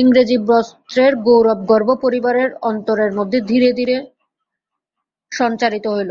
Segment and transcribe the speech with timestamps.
[0.00, 3.96] ইংরাজি বস্ত্রের গৌরবগর্ব পরিবারের অন্তরের মধ্যে ধীরে ধীরে
[5.32, 6.10] সঞ্চারিত হইল।